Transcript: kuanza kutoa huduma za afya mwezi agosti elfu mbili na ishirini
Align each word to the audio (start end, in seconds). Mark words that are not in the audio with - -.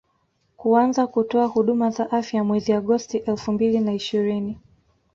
kuanza 0.57 1.07
kutoa 1.07 1.45
huduma 1.45 1.89
za 1.89 2.11
afya 2.11 2.43
mwezi 2.43 2.73
agosti 2.73 3.17
elfu 3.17 3.51
mbili 3.51 3.79
na 3.79 3.93
ishirini 3.93 4.57